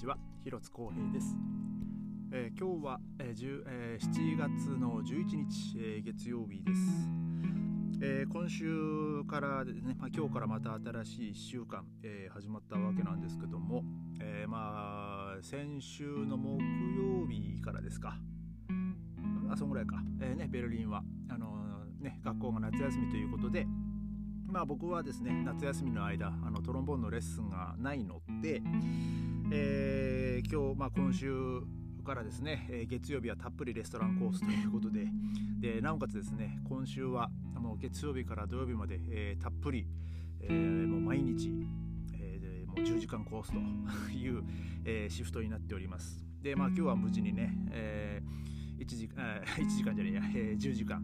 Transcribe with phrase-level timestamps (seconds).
[0.00, 1.36] ちは広津光平です、
[2.32, 6.80] えー今日は、えー10えー7月の11日、えー月曜日です、
[8.00, 13.84] えー今週からですね、まあ、今日からまた新しい1週間、えー始まったわけなんですけども、
[14.22, 16.62] えーまあ先週の木
[16.96, 18.16] 曜日からですか。
[19.50, 21.02] あそんぐらいか、えーね、ベルリンは。
[21.28, 23.66] あのーね、学校が夏休みということで
[24.46, 28.62] まあ僕はですね夏休みの間あのトロンボーンのレッスンがないので、
[29.52, 31.62] えー今日、まあ、今週
[32.04, 35.06] からですね、えー月曜日はたっぷりレストランコースということで
[35.60, 39.86] でなおかつですね今週はもう月曜日から土曜日まで、えーたっぷり、
[40.40, 41.50] えーもう毎日、
[42.14, 43.58] えーでもう10時間コースと
[44.16, 44.42] いう、
[44.84, 46.24] えーシフトになっております。
[46.42, 48.22] でまあ今日は無事にね、え
[48.78, 51.02] 1時あ1時間じゃねえや、えー10時間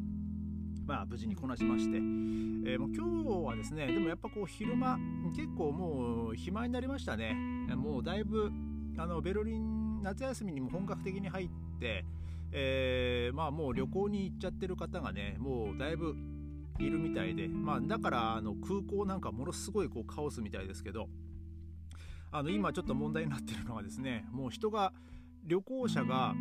[0.86, 4.98] まあ無事にこなしまして、えーもう今日はですねでもやっぱこう昼間
[5.34, 7.34] 結構もう暇になりましたね。
[7.76, 8.50] もうだいぶ
[8.96, 11.48] あのベルリン夏休みにも本格的に入っ
[11.80, 12.04] て、
[12.52, 16.14] えーまあもう旅行に行っちゃってる方がねもうだいぶ
[16.78, 21.08] いるみたいで、まあ、だからあの空港なんかものすごいこうカオスみたいですけど
[22.30, 24.92] あの今ちょっと問題になってるのはですねもう人が
[25.44, 26.34] 旅行者が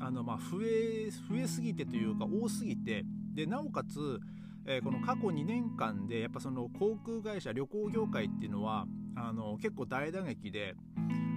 [0.00, 3.04] あのまあ増え増えすぎてというか多すぎて
[3.38, 4.18] でなおかつ、
[4.66, 10.74] えーこの過去2年間でやっぱその航空会社旅行業界っていうのはあの結構大打撃で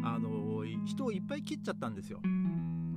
[0.03, 2.19] あの人をいっぱい切っちゃったんですよ。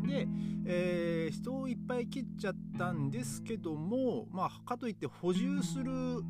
[0.06, 0.27] で、
[0.64, 6.22] えー人をいっぱい切っちゃったんですけども、まあ、かといって補充する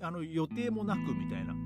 [0.00, 1.56] あの予定もなくみたいな、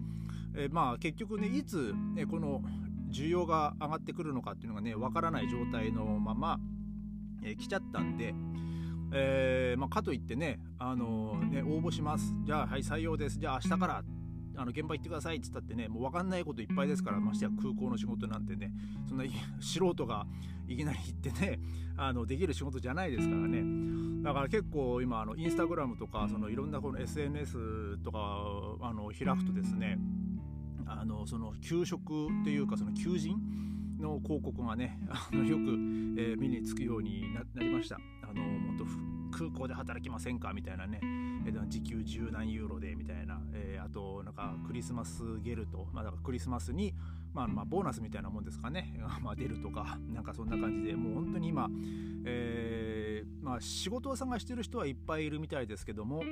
[0.56, 2.62] えーまあ結局ねいつ、ね、この
[3.10, 6.58] 需要が上がってくるのかっていうのがねわからない状態のまま、
[7.42, 8.34] えー来ちゃったんで、
[9.12, 12.34] えーまあ、かといってね,、あのね応募します。
[12.44, 13.38] じゃあはい採用です。
[13.38, 14.04] じゃあ明日から
[14.54, 15.36] あの現場行ってください。
[15.36, 18.72] って言ったってねもう分かんないこといっぱいですからましてや空港の仕事なんてね
[19.08, 19.24] そんな
[19.60, 20.26] 素人が
[20.68, 21.60] いきなり行ってね
[21.96, 24.22] あのできる仕事じゃないですからね。
[24.22, 28.18] だから結構今あのインスタグラムとかそのいろんなこの SNS とか
[28.80, 29.98] あの開くとですね
[30.86, 33.36] あのその給食っていうかその求人
[33.98, 35.62] の広告がねあのよく、
[36.18, 37.98] えー目につくようにななりました
[38.34, 38.98] あの本当ふ
[39.30, 40.52] 空港で働きませんか？
[40.52, 46.94] みたいなね、えー時給10何ユーロでみたいな、えーあとなんかクリスマスゲルト、まあ、だからクリスマスに、
[47.34, 51.68] まあ、まあボーナスみたいなもんですかね、 まあ、出るとかなんかそんな感じでもう本当に今、
[52.24, 56.22] えーまあ、仕事を探してる人はいっぱいいるみたいですけども、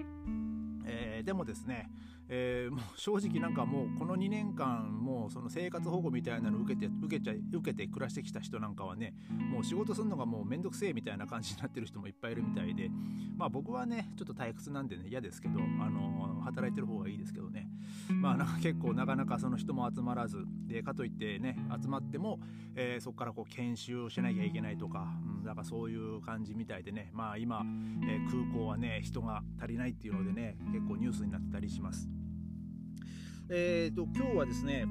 [0.85, 1.91] えーでもですね、
[2.33, 9.15] えーもう正直なんかもうこの2年間もうその生活保護みたいなの受けて受けちゃ受けて暮らしてきた人なんかはね
[9.51, 12.89] もう仕事するのがもうめんどくせえみたいな感じになってる人もいっぱいいるみたいで
[13.37, 17.69] まあ僕はねちょっと退屈なんでね嫌ですけどあの働いてる方がいいですけどね
[18.09, 22.39] まあなんか結構なかなかその人も集まらずでかといってね集まっても、
[22.77, 25.09] えーそこからこう研修をしなきゃいけないとか、
[25.39, 27.63] うん、だかそういう感じみたいでねまあ今、
[28.09, 32.09] えー空港はね人が足りないっていうのでね結構ニュースになってたりします。
[33.53, 34.85] えー、と今日はですね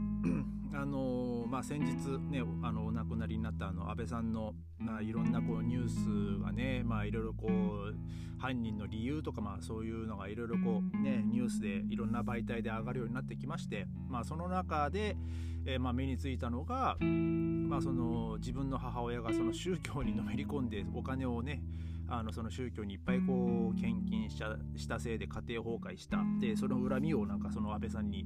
[0.72, 15.18] あのまあ、先日ねあのお亡くなりになったあの安倍さんの、まあ、いろんなこうニュースがね、まあ、いろいろこう犯人の理由とか、まあ、そういうのがいろいろこう、ね、ニュースでいろんな媒体で上がるようになってきまして、まあ、その中で、
[15.66, 21.62] えーまあ、目についたのが、まあ、その自分の母親がその宗教にのめり込んでお金をね
[22.08, 26.18] あのその宗教にいっぱいこう献金したしたせいで家庭崩壊した。
[26.40, 28.26] でその恨みをなんかその安倍さんに、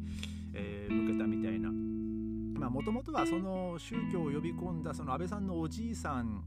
[0.53, 1.69] えー向けたみたいな
[2.69, 6.43] もともとはその宗教を呼び込んだその安倍さんのおじいさん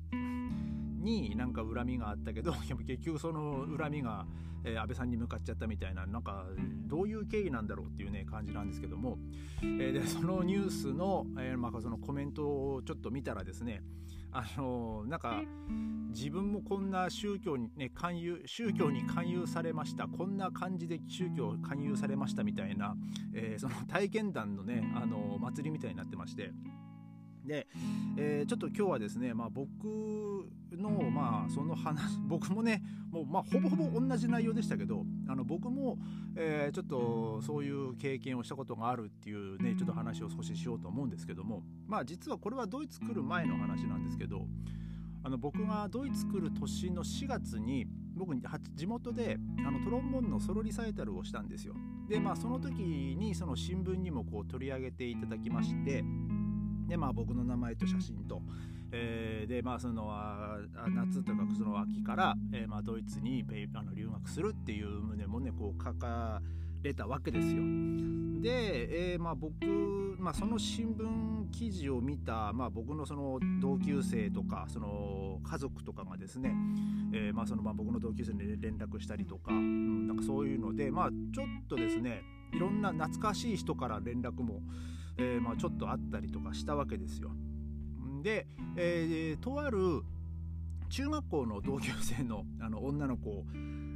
[1.03, 2.53] になんか恨みがあったけど
[2.87, 4.27] 結局その恨みが、
[4.65, 6.47] えー安倍さんに向かっちゃったみたいななんか
[6.89, 9.17] どういう経緯なんだろうっていうね感じなんですけども、
[9.63, 13.85] えーでそのニュースの,、えーまあ、そのコメントをちょっと見たらですね
[14.33, 15.41] あのなんか
[16.17, 20.09] 自分もこんな宗教にね勧誘宗教に勧誘されました。
[20.09, 22.97] こんな感じで宗教勧誘されましたみたいな、
[23.35, 26.53] えーその体験談のねあの祭りみたいになってまして。
[27.45, 27.67] で、
[28.17, 29.69] えーちょっと今日はですね、まあ、僕
[30.73, 35.99] のまあその話 僕もねもうまあほぼほぼ同じ内容でしたけどあの僕も、
[36.35, 44.49] えーちょっとそういう経験をしたことがあるっていうねちょっと話を少ししようと思うんですけどもまあ実はこれはドイツ来る前の話なんですけど
[45.27, 47.85] あの僕がドイツ来る年の4月に
[48.15, 48.33] 僕
[48.77, 49.37] 地元で
[49.67, 51.75] あのトロンボーンのソロリサイタルをしたんですよ。
[52.09, 56.05] でまあその時にその新聞にもこう取り上げていただきまして
[56.87, 58.41] でまあ僕の名前と写真と、
[58.93, 60.61] えーでまあそのあ
[60.95, 66.41] 夏とかその秋から、えーまあ、ドイツにペあの留学するっていう旨もねこう書か
[66.87, 67.63] れたわけですよ。
[68.41, 69.67] で、えー、まあ、僕、
[70.19, 76.55] まあ、その新聞記事を見た、まあ、僕のその同級生とかその家族とかがですね、
[77.13, 82.23] えー、まあそのまあ僕の同級生に連絡したりとか,、うん、なんかそういうので、まあ、ちょっとですね
[82.53, 84.61] いろんな懐かしい人から連絡も、
[85.17, 87.31] えー、まあちょっとあったりとかしたわけですよ。
[88.23, 88.47] で、
[88.77, 90.03] えー、とある
[90.89, 93.45] 中学校の同級生のあの女の子、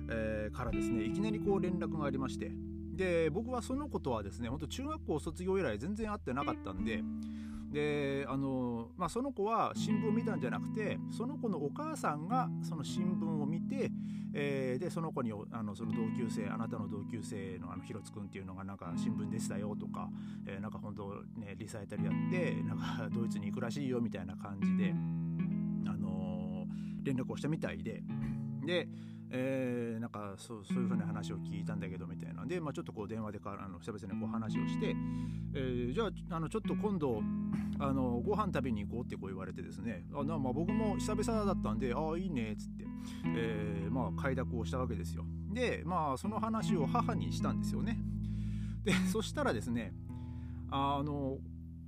[0.09, 2.51] えー、からですねいきなりこう連絡がありまして
[3.01, 7.03] で僕はその子とはですね本当中学校卒業以来全然会ってなかったんで
[7.73, 13.91] であの、まあ、その子は新聞を見たんじゃなくてその子のお母さんがその新聞を見て、
[14.35, 20.11] えー、でその子にあのその同級生あなたの同級生のあの広津君っていうのがなんか新聞でしたよとか、
[20.47, 24.93] えー、なんか本当ねリサイタルやってなんかドイツに行くらしいよみたいな感じで、
[25.89, 28.03] あのー、連絡をしたみたいで
[28.67, 28.89] で
[29.33, 32.45] えー、なんかそうそういうふうな話を聞いたんだけどみたいな。
[32.45, 34.97] んで、まあ、ちょっとこう電話でかあの久々にこう話をして、
[35.55, 37.23] えー、じゃああのちょっと今度
[37.79, 40.05] あのご飯食べに行こうってこう言われてですね。
[40.13, 42.85] あな、まあ、僕も久々だったんでああいいねっつって、
[43.37, 45.25] えー、まあ快諾をしたわけですよ。
[45.53, 47.99] でまあその話を母にしたんですよね。
[48.85, 49.93] でそしたらですね
[50.71, 51.39] あの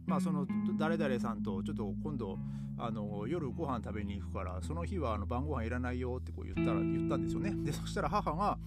[0.07, 0.47] まあその
[0.79, 2.39] 誰々さんとちょっと今度
[2.79, 7.53] あの夜ご飯食べに行くからその日はあの晩ご飯いらないよってこう言ったら言ったんですよね。
[7.65, 8.59] でそしたら母が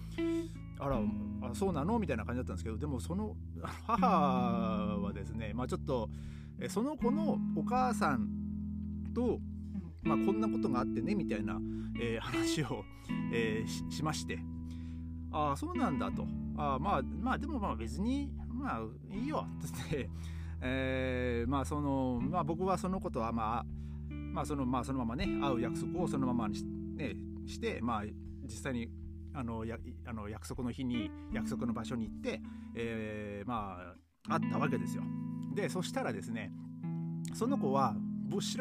[0.78, 0.98] あら
[1.42, 3.36] あそうなのみたいな感じだったんですけどでもその
[3.86, 4.06] 母
[5.02, 6.08] はですねまあちょっと
[6.68, 8.28] その子のお母さん
[9.14, 9.38] と
[10.06, 11.58] まあ、こんなことがあってねみたいな、
[12.00, 12.84] えー、話を、
[13.32, 14.38] えー、しまして。
[15.32, 16.24] ああそうなんだと。
[16.56, 18.82] あまあまあでもまあ別にまあ
[19.14, 20.08] いいよって、
[20.60, 23.64] えー、まあそのまあ僕はそのことはまあ
[24.10, 27.16] まあそのまあそのままね会う約束をそのままにし,、ね、
[27.46, 28.04] してまあ
[28.44, 28.88] 実際に
[29.34, 29.76] あのや
[30.06, 32.40] あの約束の日に約束の場所に行って、
[32.74, 33.78] えー、ま
[34.28, 35.02] あ会ったわけですよ。
[35.54, 36.52] でそしたらですね
[37.34, 37.94] その子は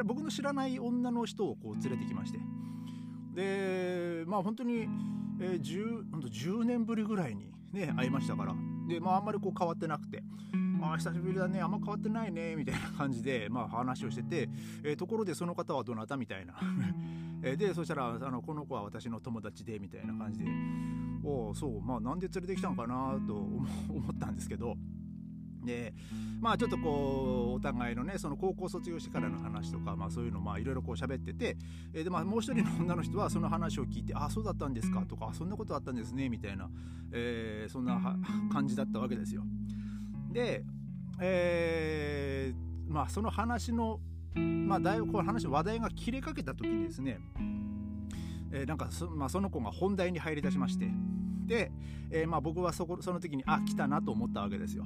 [0.06, 2.40] 僕の知らない女の人をこう連れてきまして
[3.34, 4.88] でまあ本当に、
[5.42, 8.56] えー、10, 10年ぶりぐらいにね会いましたから
[8.88, 10.24] でまああんまりこう変わってなくて
[10.82, 14.50] ああ久しぶりだねあんま変わってないねみたいな感じで、まあ、話をしてて、
[14.84, 16.56] えー、ところでその方はどなたみたいな。
[17.44, 20.46] えでそしたらあのこの子は私の友達でみたいな感じで。
[21.28, 24.76] おそうまあなんで連れてきたのかなと思ったんですけど。
[25.66, 25.94] で
[26.40, 31.58] まあちょっとこうお互いのねその高校卒業してからの話とか、まあ、そういうのまあいろいろこう喋ってて、
[31.94, 36.70] え、でまあもう一人の女の人はその話を聞いて「あそうだったんですか」とか「そんなことあったんですね」みたいな、
[37.12, 38.18] え、そんな
[38.52, 39.44] 感じだったわけですよ。
[40.32, 40.64] で、
[41.20, 42.54] え、
[42.88, 44.00] まあその話の
[44.36, 47.20] まあだいぶこの話の話題が切れかけた時にですね、
[48.52, 50.92] え、なんかそ,、まあ、その子が本題に入り出しまして
[51.46, 51.72] で、
[52.12, 54.86] え、まあ僕はそこその時にあ来たなと思ったわけですよ。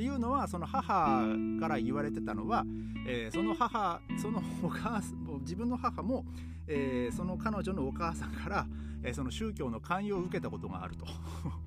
[0.00, 1.26] っていうのはその母
[1.60, 2.64] から言われてたのは、
[3.06, 6.24] えー、その母そのお母さん自分の母も、
[6.66, 8.66] えー、その彼女のお母さんから、
[9.02, 11.04] えー、その宗教の勧誘を受けたことがあると。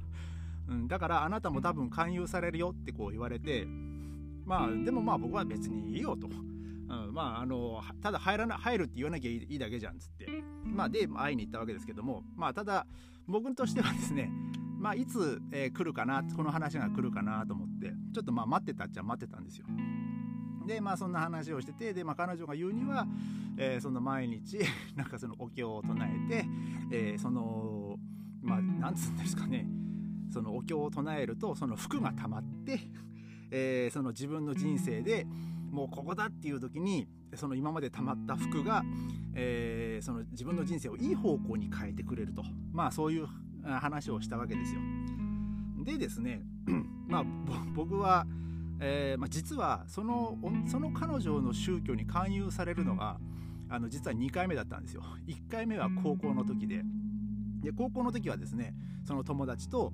[0.68, 3.68] うん、だからあなたも多分勧誘されるよってこう言われて
[4.46, 10.28] まあでもまあ僕は別にいいよと、うん、まああのただ入らな入るって言わなきゃいいだけじゃんっつって。
[10.66, 12.88] まあで会いに行ったわけですけどもまあただ
[13.28, 14.32] 僕としてはですね
[14.84, 19.66] まあいつ、えー、来るかなこの話が来るかなと思ってちょっとまあ待ってたっちゃ待ってたんですよ。
[20.68, 23.08] でまあそんな話をしててで、まあ、彼女が言うには、
[23.58, 24.60] えー、その毎日
[24.96, 26.46] なんかそのお経を唱えて、
[26.92, 27.98] えー、その
[28.42, 29.70] まあなんつうんですかね
[30.30, 32.82] そのお経を唱えるとその服が溜まって、
[33.52, 35.26] えー、その自分の人生で
[35.72, 38.84] もうここだっていう時にその今まで溜まった服が、
[39.34, 42.44] えー、その自分の人生をいい方向に変えてくれると
[42.74, 43.28] まあそういう
[43.64, 44.82] 話をしたわけですよ。
[45.84, 46.42] でですね
[47.08, 47.24] まあ
[47.74, 48.26] 僕は、
[48.80, 53.20] えーまあ、実はそのその彼女の宗教に勧誘されるのが
[53.70, 55.04] あの実は2回目だったんですよ。
[55.28, 56.84] 1回目は高校の時で
[57.62, 58.74] で高校の時はですね
[59.06, 59.94] その友達と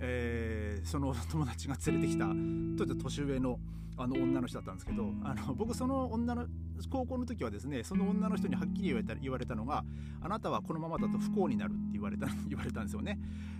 [0.00, 3.58] えー、その 友達が連れてきたちょっと年上の
[3.96, 6.46] あの女の人だったんですけどあの僕その女の
[6.90, 9.84] 高校の時はですねその女の人にはっきり言われた言われたのが
[10.22, 13.18] あなたはこのままだと不幸になるって言われた 言われたんですよね、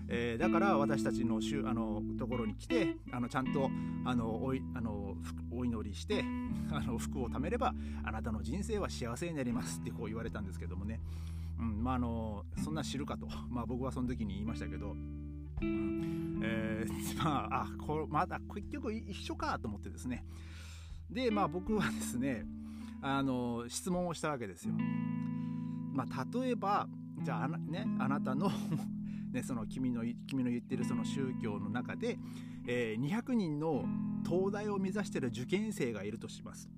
[0.09, 3.71] えー、だから私たちのしゅあのところに来てあのちゃんと
[4.05, 5.17] あのおいあの
[5.51, 6.25] お祈りして
[6.73, 11.01] あの服を貯めればあなたの人生は幸せになりますってこう言われたんですけどもね、
[11.59, 14.97] うんまあ、あのそんな知るかと、まあ、僕はその時に言いましたけど
[15.63, 20.25] えー、 まああこれまだ結局一緒かと思ってですね。
[21.11, 22.47] でまあ僕はですね
[23.03, 24.75] あの質問をしたわけですよ。
[25.93, 26.89] まあ、例えば
[27.23, 28.51] じゃあねあなたの
[29.33, 32.19] ね、その君の君の言ってるその宗教の中で、
[32.67, 33.85] えー、200人の
[34.29, 36.69] 東大を目指してる受験生がいるとします。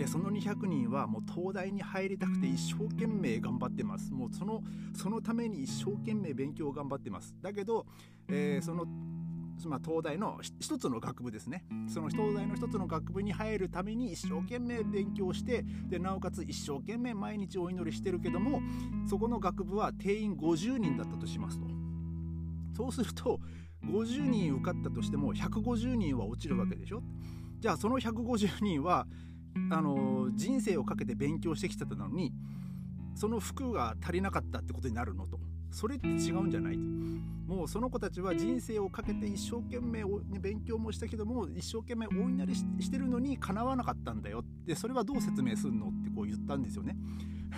[0.00, 4.10] でその200人はもう東大に入りたくて一生懸命頑張ってます。
[4.14, 4.62] もうその
[4.94, 7.36] そのために一生懸命勉強を頑張ってます。
[7.42, 7.84] だけど、
[8.26, 8.86] えー、その
[9.66, 11.66] まあ、東大の一つの学部ですね。
[11.86, 18.62] その東大の一つの学部に入るために一生懸命勉強してでなおかつ一生懸命毎日お祈りしてるけども
[19.06, 21.66] そこの学部は定員50人だったとしますと。
[22.74, 23.38] そうすると
[23.84, 27.02] 50人受かったとしても150人は落ちるわけでしょ。
[27.58, 29.06] じゃあその150人は
[29.70, 32.32] あの人生をかけて勉強してきてたのに
[33.14, 35.38] その服が足りなかったってことになるのと。
[35.70, 36.80] それって違うんじゃないと。
[36.80, 40.04] もうその子たちは人生をかけて一生懸命
[40.40, 46.96] 勉強もしたけども一生懸命お祈りしてるのにかなわなかったんだよでそれはどう説明するのってこう言ったんですよね。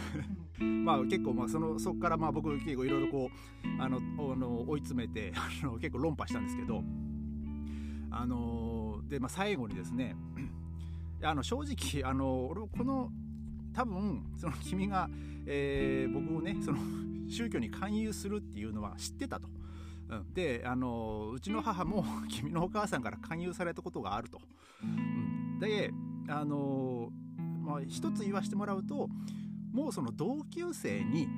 [0.84, 3.30] まあ結構まあそのそこからまあ僕結構いろいろこ
[3.64, 6.82] うあのあの追い詰めて あの結構論破したんですけど
[8.10, 10.16] あのでまあ最後にですね
[11.24, 13.10] あの正直あの俺この
[13.72, 15.08] 多分その君が、
[15.46, 16.78] えー、僕をねその
[17.28, 19.48] 宗教に勧誘するっていうのは知ってたと。
[20.10, 24.40] うん、であのうちの母も 君のお母さんから勧誘されたことがあると。
[24.82, 25.92] うん、で
[26.28, 27.10] あの、
[27.64, 29.08] まあ、一つ言わせてもらうと
[29.72, 31.28] もうその同級生に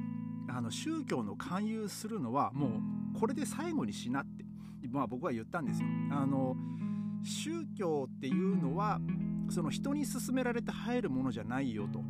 [0.48, 2.80] あの宗教の勧誘するのはも
[3.14, 4.44] うこれで最後にしなって、
[4.90, 5.88] まあ、僕は言ったんですよ。
[6.10, 6.56] あの
[7.22, 9.00] 宗教っていうのは
[9.50, 12.02] その人に勧められて入るものじゃないよと。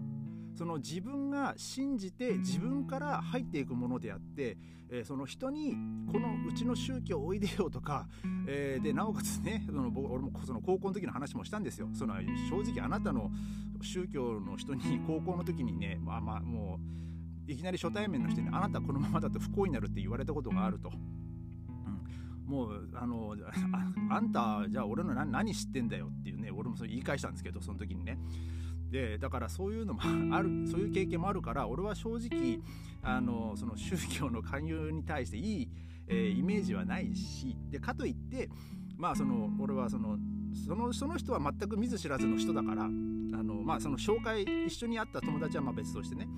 [0.56, 4.56] その自分が信じて自分から入っていくものであって、
[4.88, 5.74] えー、その人に
[6.12, 8.06] このうちの宗教おいでよとか、
[8.46, 11.88] えー、でなおかつねその僕俺もその高校の時の話もしたんですよ。
[11.92, 12.14] その
[12.48, 13.30] 正直あなたの
[13.82, 16.78] 宗教の人に高校の時にねまあまあも
[17.48, 20.92] ういきなり初対面の人にあなたこのままだと不幸になるって言われたことがあると。
[22.44, 23.34] もうあの
[24.10, 28.18] あんたじゃあ俺の何何知ってんだよっていうね俺もそれ言い返したんですけどその時にね。
[28.90, 30.00] でだからそういうのも
[30.36, 32.60] あるそういう経験もあるから俺は正直
[33.02, 35.68] あのその宗教の勧誘に対していい、
[36.06, 38.48] えー、イメージはないしでかといって
[38.96, 40.16] まあその俺はその
[40.54, 46.28] そのその人は全く見ず知らずの人だからあのまあその紹介一緒に会った友達はまあ別としてね、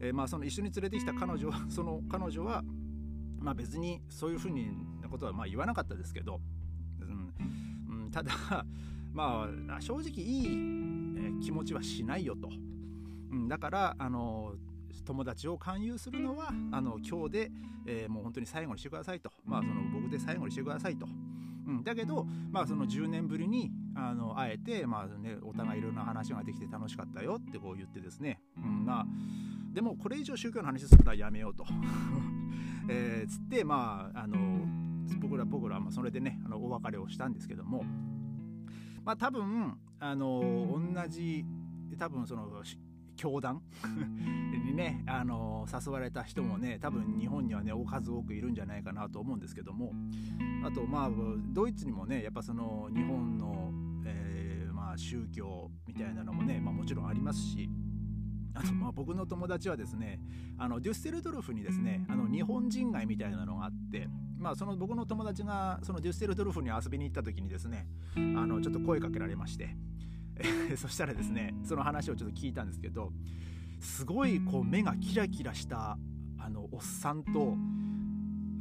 [0.00, 2.64] えー、まあその一緒に連れてきた彼女はその彼女は
[3.38, 4.70] まあ別にそういうふうに
[5.10, 6.40] ことはまあ言わなかったですけど、
[7.00, 8.32] うん、うん、ただ
[9.12, 12.48] まあ正直いい気持ちはしないよと、
[13.30, 14.54] うん、だからあの
[15.04, 17.50] 友達を勧誘するのはあの今日で、
[17.86, 21.06] えー、もう本当に最後にしてくださいと、まあ、その僕で最後にしてくださいと、
[21.66, 29.06] うん、だけど、まあ、その10年ぶりにあの会えて、まあね、お互いいろんな話ができて楽しかったよってこう言ってですね、うんまあ、
[29.72, 31.64] でもこれ以上宗教の話するのはやめようと、
[32.88, 34.89] えー、つってまああの
[35.20, 37.84] 僕ら僕らはそれでねあのお別れをしたんですけども
[39.04, 41.44] まあ多分あの同じ
[41.98, 42.48] 多分その
[43.16, 43.60] 教団
[44.64, 49.92] にねあの誘われた人もね多分日本にはね数多くいるんじゃないかなと思うんですけども
[50.64, 51.10] あとまあ
[51.52, 53.72] ドイツにもねやっぱその日本の、
[54.06, 57.68] えー、まあ宗教みたいなのもね、まあ、もちろんありますし
[58.54, 60.18] あとまあ僕の友達はですね
[60.56, 64.08] あのデュッセルドルフにですねあの日本人街みたいなのがあって
[64.40, 69.76] まあその僕の友達がそのデュッセルドルフに遊びに行った時にですねあのちょっと声かけられまして
[70.76, 73.12] そしたらですねその話をちょっと聞いたんですけど
[73.80, 75.98] すごいこう目がキラキラした
[76.38, 77.54] あのおっさんと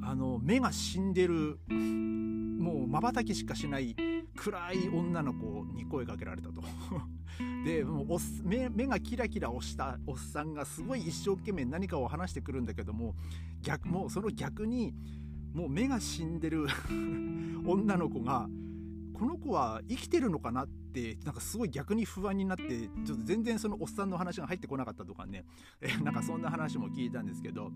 [0.02, 3.96] あの目が死んでるもうまばたきしかしない
[4.36, 6.62] 暗い女の子に声かけられたと。
[7.64, 13.16] でもう目がキラキラ押したおっさんがすごい一生懸命何かを話してくるんだけども
[13.62, 14.94] 逆もうその逆に
[15.54, 16.68] もう目が死んでる
[17.66, 18.50] 女の子が
[19.14, 25.46] この子は生きてるのかなってなんかすごい逆に不安になってちょっと全然そのおっさんの話が入ってこなかったとかね。
[25.82, 27.72] えなんかそんな話も聞いたんですけど。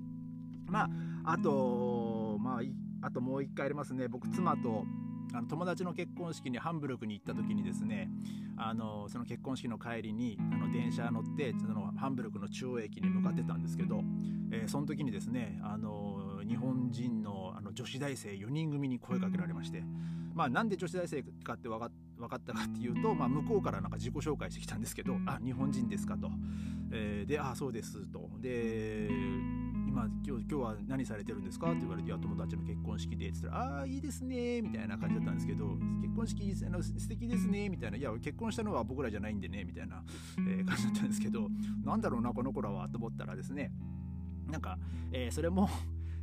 [0.68, 0.90] ま
[1.24, 2.62] ああとまあ
[3.06, 4.08] あともう一回ありますね。
[4.08, 4.86] 僕妻と
[5.34, 8.10] あの友達の結婚式にハンブルクに行った時にですね
[8.56, 14.04] あのその結婚式の帰りにあの電車乗ってそのハンブルクの中央駅に向かってたんですけど、
[14.52, 16.13] えー、その時にですねあの
[16.44, 19.84] 日本人のあの女子大生4人組に声かけられまして、
[20.34, 26.30] まあ、なんで女子大生かって分か分かったかっていうと、まあ、向こうからなんか自己紹介してきたんですけど「あ日本人ですかと」
[26.92, 28.30] えー、で「あそうです」と。
[28.40, 29.10] で
[29.88, 40.04] 今今日今日は何されてるんですか?」って言われて「いや友達の結婚式で」っつったら「ああいいですね」みたいな感じだったんですけど「結婚式あの素敵ですね」みたいな「いや結婚したのは僕らじゃないんでね」みたいな、
[40.40, 41.50] えー、感じだったんですけど
[41.84, 43.72] なんだろうなこの子らはと思ったらですね
[44.50, 44.78] なんか、
[45.12, 45.70] えー、それも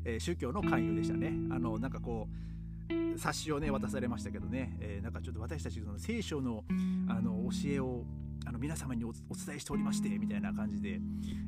[0.04, 1.32] えー、宗教の勧誘でしたね。
[1.50, 6.64] あのなんかこう冊子をね渡されましたけどね、えー、なんかちょっと私たちの聖書の
[7.08, 8.04] あの教えを
[8.46, 10.98] あの皆様にお伝えしておりましてみたいな感じで、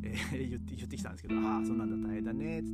[0.03, 2.73] えー、 言って言ってきたんですけど「ああそうなんだ大変だね」っつっ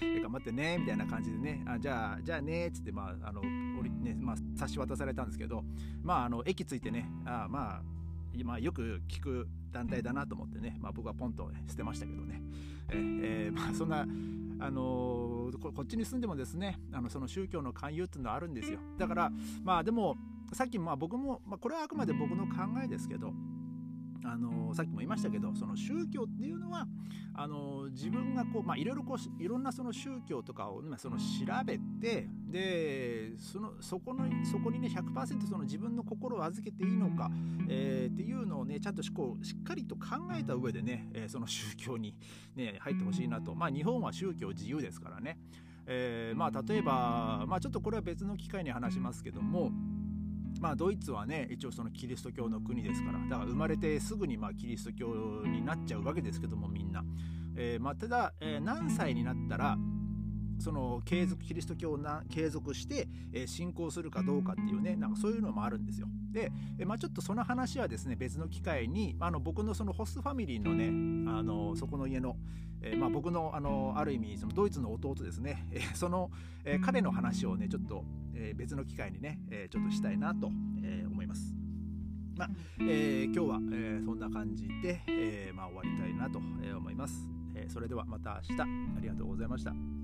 [0.00, 5.64] て 「頑張ってね」みたいな感じでね「あじゃあじゃあね」っつってまああのねまあ差し渡されたんですけど
[6.02, 7.82] まああの駅着いてねあまあ
[8.32, 12.40] 今よく聞く団体だなと思ってね、まあ、僕はポンと捨てましたけどね、
[12.90, 14.06] え、えー、まあ、そんな
[14.58, 18.78] あのー、こっちに住んでもですねあのその宗教の勧誘っていうのはあるんですよ。
[18.98, 19.32] だから
[19.62, 20.16] まあでも
[20.52, 23.32] さっきまあ僕も、まあ、これはあくまで僕の考えですけど
[24.24, 26.86] あのさっきも言いましたけどその宗教っていうのは
[27.34, 31.22] あの自分がこう、まあ、いろいろこういろんなその宗教とかをまあその調
[31.64, 37.30] べてでそのそこのそこにね100%その自分の心を預けていいのか、
[37.68, 40.02] えー、っていうのをねちゃんとこうしっかりと考
[40.38, 42.14] えた上でね、えー、その宗教に、
[42.54, 45.38] ね、入ってほしいなと、まあ、日本は宗教自由ですからね、
[45.86, 49.72] えー、まあ、例えば、まあ、ちょっとこれは別の機会に話しますけども
[50.60, 57.04] まあ、ドイツはね一応そのキリスト教の国ですからだから生まれてすぐにまあキリスト教になっちゃうわけですけどもみんな、
[57.56, 59.76] えー、まあ、ただ、えー、何歳になったら
[60.58, 66.08] その継続キリスト教をな継続して、えー、信仰するかどうかっていうねなんかそういうのもあるんですよ。
[66.32, 70.86] で、えー、まあ、ちょっとその話はですね別の機会にあの僕のそのホストファミリーのね
[71.30, 72.36] あのそこの家の、
[72.82, 76.30] えー、まあ、僕のあのある意味そのドイツの弟ですね、えその、
[76.64, 80.50] え彼の話をねちょっと、え別の機会にね、えちょっとしたいなと、
[80.82, 81.54] え思います。
[82.36, 87.28] まあえ今日は、えそんな感じで、えまあ、終わりたいなと思います。
[87.54, 88.66] えそれではまた明日あ
[89.00, 89.95] りがとうございました。